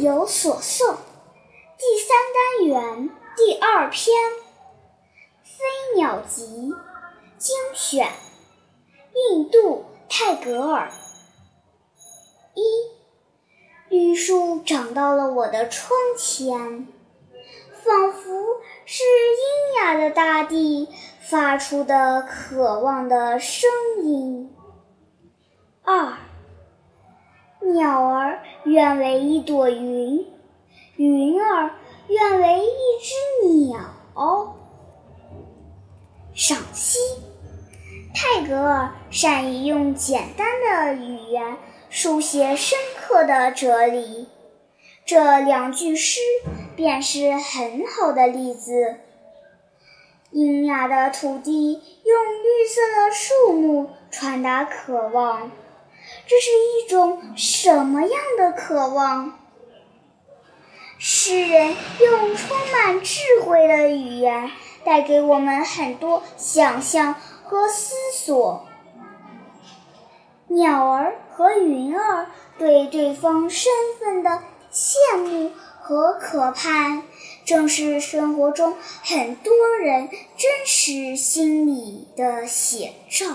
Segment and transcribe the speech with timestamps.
[0.00, 0.94] 有所诵
[1.76, 4.16] 第三单元第二篇
[5.44, 6.72] 《飞鸟集》
[7.36, 8.08] 精选，
[9.30, 10.90] 印度泰戈尔。
[12.54, 12.62] 一，
[13.90, 16.88] 绿树长到了我的窗前，
[17.84, 20.88] 仿佛是阴哑的大地
[21.20, 23.68] 发出的渴望的声
[24.02, 24.50] 音。
[25.82, 26.16] 二。
[27.72, 30.26] 鸟儿愿为一朵云，
[30.96, 31.70] 云儿
[32.08, 32.68] 愿为一
[33.02, 34.56] 只鸟。
[36.34, 36.98] 赏析：
[38.14, 41.56] 泰戈尔善于用简单的语言
[41.88, 44.28] 书写深刻的哲理，
[45.04, 46.20] 这两句诗
[46.76, 48.96] 便是很好的例子。
[50.32, 55.50] 阴哑的土地用绿色的树木传达渴望。
[56.26, 57.36] 这是一种
[58.00, 59.38] 么样的渴望？
[60.98, 64.50] 诗人用充满智慧的语言，
[64.84, 68.66] 带给我们很多想象和思索。
[70.48, 74.30] 鸟儿和云儿对对方身份的
[74.72, 77.02] 羡慕和渴盼，
[77.44, 83.26] 正是生活中很多人真实心理的写照。